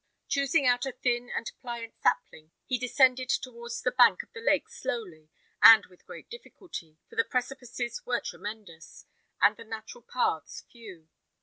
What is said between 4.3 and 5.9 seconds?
the lake slowly and